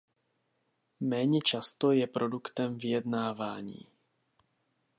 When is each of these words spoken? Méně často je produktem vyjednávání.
Méně 0.99 1.41
často 1.41 1.91
je 1.91 2.07
produktem 2.07 2.77
vyjednávání. 2.77 3.87